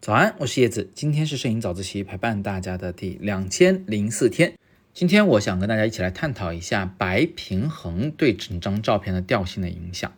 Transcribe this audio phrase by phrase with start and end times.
[0.00, 4.54] 早安，我是叶子，今天是摄影早自习陪伴大家的第两千零四天。
[4.92, 10.12] 今天我想跟大家一起来探讨一下白平衡对整张照片的调性的影响。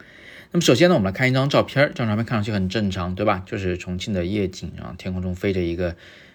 [0.50, 3.42] 那么首先呢，我们来看一张照片，这张照片看上去很正常，对吧？
[3.44, 5.94] 就是重庆的夜景啊，天空中飞着一个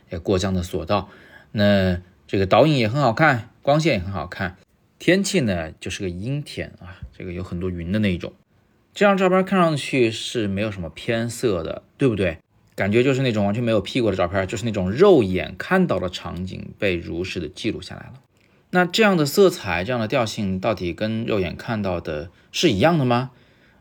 [0.10, 1.10] 呃过江的索道。
[1.52, 4.58] 那这个导影也很好看，光线也很好看，
[5.00, 8.32] 天气呢就是个阴天啊，这个有很多云的那一种。
[8.94, 12.38] 这张照片看上去是没有什么偏色的，对不对？
[12.76, 18.14] 感觉就是那种完全没有 P 过的照片，就是那种肉眼看到的场景被如实的记录下来了。
[18.72, 23.32] 那这样的色彩、这样的调性，到底跟肉眼看到的是一样的吗？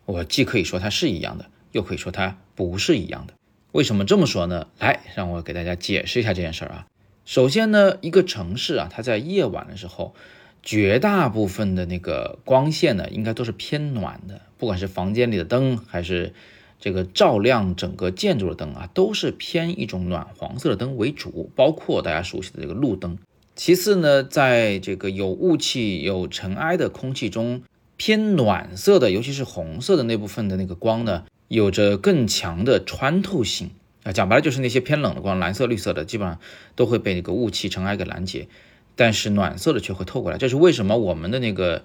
[0.04, 3.34] 我既可以说它是一样的，又可以说它不是一样的。
[3.72, 4.68] 为什么这么说呢？
[4.78, 6.86] 来，让我给大家解释一下这件事儿啊。
[7.24, 10.14] 首先呢，一个城市啊，它在夜晚的时候，
[10.62, 16.34] 绝大部分的那个光线呢，应该都是偏暖的，不管是房间里的灯还是。
[16.80, 23.18] 这个照亮整个建筑的灯啊，都是偏一种暖黄色的灯为主，包括大家熟悉的这个路灯。
[23.56, 27.62] 其次呢，在这个有雾气、有尘埃的空气中，
[27.96, 33.72] 偏暖色的，尤其是红色的那部分的那个光呢，有着更强的穿透性
[34.04, 34.12] 啊。
[34.12, 36.38] 讲白了，就是那些偏冷的光，蓝色、绿色的，基本上
[36.76, 38.46] 都会被那个雾气、尘埃给拦截，
[38.94, 40.38] 但是暖色的却会透过来。
[40.38, 40.96] 这是为什么？
[40.96, 41.82] 我们的那个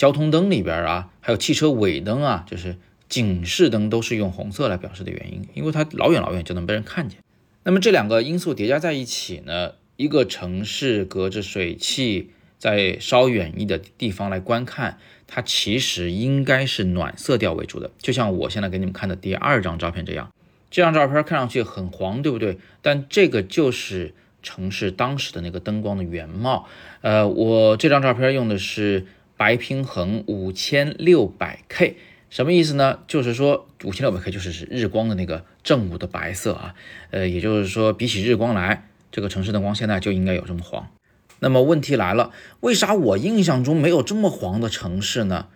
[0.00, 2.76] 交通灯里边啊，还有汽车尾灯啊，就是。
[3.10, 7.18] 警示灯都是用红色来表示的原因，因为它老远老远就能被人看见。
[7.64, 17.90] 那么这两个因素叠加在一起呢，一个城市隔着水汽在稍远一点的地方来观看，它其实应该是暖色调为主的。
[17.98, 20.30] 就像我现在给你们看的第二张照片这样，
[20.70, 22.58] 这张照片看上去很黄，对不对？
[22.80, 26.68] 但这个就是城市当时的那个灯光的原貌。
[27.00, 29.06] 呃，我这张照片用的是
[29.40, 31.96] 白平衡五千六百 K。
[32.28, 32.98] 什么意思呢？
[33.06, 36.74] 就是说五千六百 K 就是指日光的那个正午的白色啊，
[37.10, 40.90] 呃，也就是说比起日光来，这个城市灯光现在就应该有这么黄。
[41.38, 45.46] 那么问题来了，为啥我印象中没有这么黄的城市呢？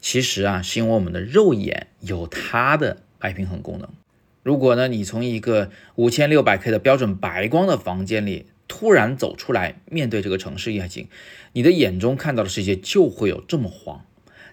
[0.00, 3.88] 其实啊，是因为我们的肉眼有它的白平衡功能。
[4.44, 8.46] 如果呢，你从一个五千六百 K 的标准白光的房间里
[8.76, 11.06] 突然走出来，面对这个城市夜景，
[11.52, 14.04] 你的眼中看到的世界就会有这么黄。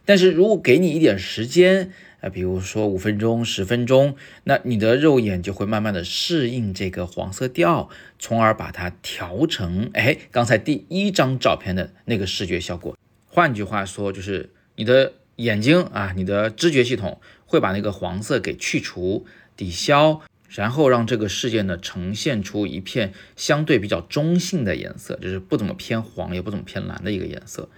[0.05, 7.89] 但是如果给你一点时间，啊，比如说五分钟、十分钟，那你的肉眼就会慢慢的适应这个黄色调，
[8.19, 12.95] 从而把它调成，哎，刚才第一张照片的那个视觉效果。
[13.27, 19.25] 换句话说，就是你的眼睛啊，你的知觉系统会把那个黄色给去除、
[19.57, 20.21] 抵消，
[20.53, 27.69] 然后让这个世界呢呈现出一片相对比较中性的颜色，就是不怎么偏黄，也不怎么偏蓝的一个颜色。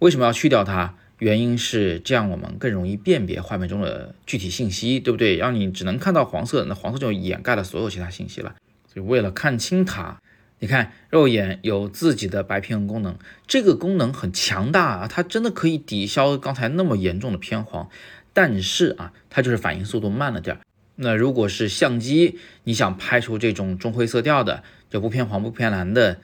[0.00, 0.94] 为什么要去掉它？
[1.18, 5.36] 原因是这样，我们更容易辨别画面中的具体信息，对不对？
[5.36, 8.54] 让你只能看到黄色，那黄色就掩盖了所有其他信息了。
[8.86, 10.18] 所以为了看清它，
[10.60, 13.16] 你看肉眼有自己的白平衡功能，
[13.46, 17.90] 这个功能很强大啊，它真的可以抵消刚才那么严重的偏黄。
[18.32, 20.62] 但是啊，它就是反应速度慢了点儿。
[21.02, 26.18] 那如果是相机，你想拍出这种中灰色调的，就不偏黄不偏蓝的。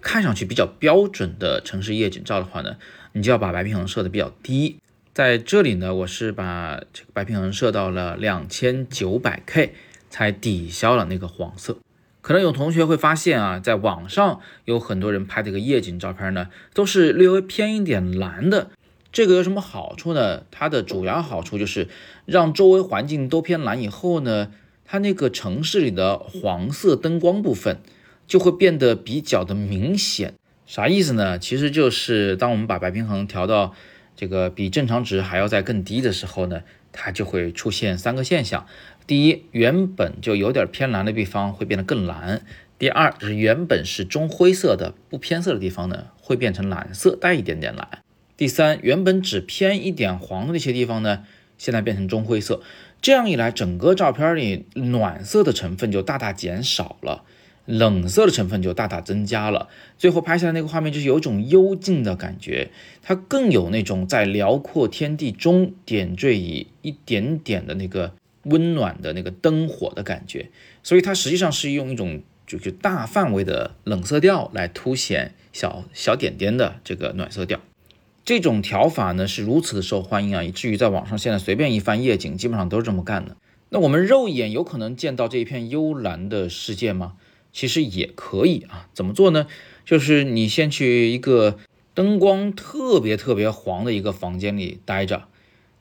[0.00, 2.76] 看上去比较标准的城市夜景照的话呢，
[3.12, 4.78] 你就要把白平衡设的比较低。
[5.12, 9.74] 在这里呢，我是把这个白平衡设到了两千九百 K，
[10.08, 11.78] 才抵消了那个黄色。
[12.22, 18.70] 可能有同学会发现啊，在网上有很多人拍这个夜景照片呢，都是略微偏一点蓝的。
[19.12, 20.44] 这个有什么好处呢？
[20.50, 21.88] 它的主要好处就是
[22.26, 24.52] 让周围环境都偏蓝以后呢，
[24.84, 27.80] 它那个城市里的黄色灯光部分。
[28.26, 30.34] 就会变得比较的明显，
[30.64, 31.36] 啥意思呢？
[31.36, 33.74] 其实就是当我们把白平衡调到
[34.14, 36.62] 这个比正常值还要再更低的时候呢，
[36.92, 38.68] 它就会出现三个现象：
[39.04, 42.38] 第一，原本就有点偏蓝的地方会变得更蓝；
[42.78, 47.88] 第二，就是原本是中灰色的不偏色的地方呢，会变成蓝色带一点点蓝；
[48.40, 51.26] 第三，原本只偏一点黄的那些地方呢，
[51.58, 52.62] 现在变成中灰色。
[53.02, 57.22] 这样一来，整个照片里暖色的成分就大大减少了。
[57.66, 62.70] 冷色的成分就大大增加了，最后拍下来那个画面就是有种幽静的感觉，
[63.02, 68.14] 它更有那种在辽阔天地中点缀以一点点的那个
[68.44, 70.48] 温暖的那个灯火的感觉，
[70.82, 77.60] 所以它实际上是用一种就是大范围的冷色调来凸显小小点点的这个暖色调。
[78.24, 83.36] 这种调法呢是如此的受欢迎啊，以至于在网上现在随便一翻夜景，基本上都是这么干的。
[83.70, 87.14] 那我们肉眼有可能见到这一片幽蓝的世界吗？
[87.52, 89.46] 其实也可以啊，怎么做呢？
[89.84, 91.58] 就是你先去一个
[91.94, 95.24] 灯光特别特别黄的一个房间里待着，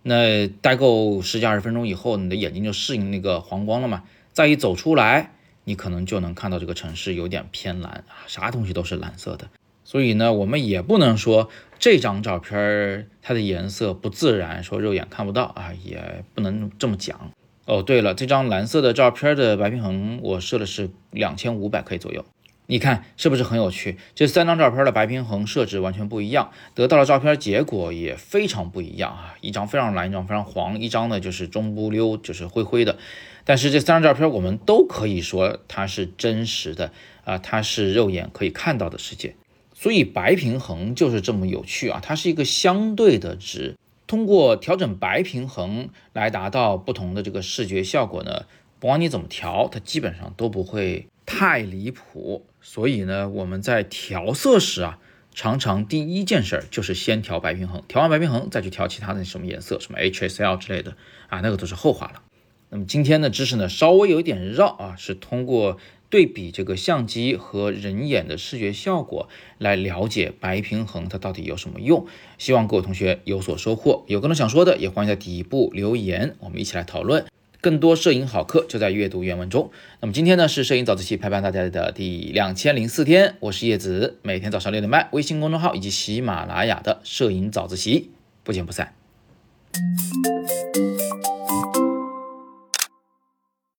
[0.02, 4.04] 那待够十几二十分钟以后，你的眼睛就适应那个黄光了嘛，
[4.34, 5.34] 再一走出来，
[5.66, 9.48] 你可能就能看到这个城市有点偏蓝啊，啥东西都是蓝色的。
[9.90, 11.50] 所以呢，我们也不能说
[11.80, 17.32] 这张照片它的颜色不自然，说肉眼看不到啊，也不能这么讲。
[17.66, 22.24] 哦，对了，这张蓝色的照片的白平衡我设的是两千五百 K 左右。
[22.68, 23.98] 你看是不是很有趣？
[24.14, 29.34] 这三张照片的白平衡设置完全不一样，得到的照片结果也非常不一样啊！
[29.42, 33.00] 一张非常蓝，一张非常黄，一张呢就是中不溜，就是灰灰的。
[33.44, 36.92] 但是这三张照片我们都可以说它是真实的
[37.24, 39.36] 啊，它是肉眼可以看到的世界。
[39.82, 43.78] 所以白平衡就是这么有趣啊，它是一个相对的值，
[44.08, 48.44] 通过调整白平衡来达到不同的这个视觉效果呢，
[48.82, 51.08] 不管你怎么调，它基本上都不会。
[51.26, 54.98] 太离谱，所以呢，我们在调色时啊，
[55.32, 60.98] 常常第一件事儿就是先调白平衡，调完白平衡再去调其他的什么颜色，什么 HSL 之类的
[61.28, 62.24] 啊，那个都是后话了。
[62.72, 65.78] 那么今天的知识呢，稍微有点绕啊，是通过
[66.10, 72.08] 对比这个相机和人眼的视觉效果来了解白平衡它到底有什么用。
[72.38, 77.26] 希望各位同学有所收获，有更多想说的也欢迎在底部留言，我们一起来讨论。
[77.62, 79.70] 更多摄影好课就在阅读原文中。
[80.00, 88.12] 那么今天呢是摄影早自习陪伴大家的第两千零四天，我是叶子，每天早上六点半，微信公众号以及喜马拉雅的摄影早自习，
[88.46, 88.94] 不见不散。